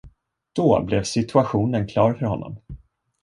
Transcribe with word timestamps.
Då 0.55 0.83
blev 0.83 1.03
situationen 1.03 1.87
klar 1.87 2.13
för 2.13 2.25
honom. 2.25 2.57